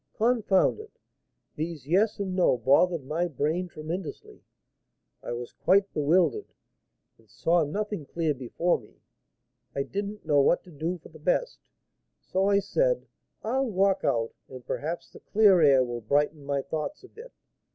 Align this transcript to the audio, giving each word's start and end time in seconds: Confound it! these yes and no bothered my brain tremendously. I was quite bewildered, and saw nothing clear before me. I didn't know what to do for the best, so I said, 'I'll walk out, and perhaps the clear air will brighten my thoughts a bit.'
Confound 0.15 0.79
it! 0.79 0.97
these 1.55 1.85
yes 1.85 2.17
and 2.19 2.35
no 2.35 2.57
bothered 2.57 3.05
my 3.05 3.27
brain 3.27 3.67
tremendously. 3.67 4.41
I 5.21 5.33
was 5.33 5.53
quite 5.53 5.93
bewildered, 5.93 6.47
and 7.19 7.29
saw 7.29 7.63
nothing 7.63 8.07
clear 8.07 8.33
before 8.33 8.79
me. 8.79 8.95
I 9.75 9.83
didn't 9.83 10.25
know 10.25 10.41
what 10.41 10.63
to 10.63 10.71
do 10.71 10.97
for 10.97 11.09
the 11.09 11.19
best, 11.19 11.59
so 12.19 12.47
I 12.49 12.57
said, 12.57 13.05
'I'll 13.43 13.69
walk 13.69 14.03
out, 14.03 14.33
and 14.49 14.65
perhaps 14.65 15.11
the 15.11 15.19
clear 15.19 15.61
air 15.61 15.83
will 15.83 16.01
brighten 16.01 16.45
my 16.47 16.63
thoughts 16.63 17.03
a 17.03 17.07
bit.' 17.07 17.31